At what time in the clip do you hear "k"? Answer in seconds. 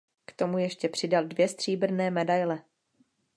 0.25-0.31